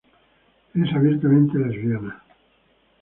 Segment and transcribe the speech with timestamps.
[0.73, 2.23] Es abiertamente lesbiana.